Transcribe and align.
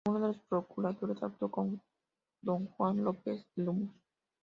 Como 0.03 0.17
uno 0.17 0.29
de 0.29 0.33
los 0.33 0.41
procuradores, 0.49 1.21
actuó 1.21 1.69
don 2.41 2.65
Juan 2.69 3.03
López 3.03 3.45
de 3.55 3.65
Lemus. 3.65 3.91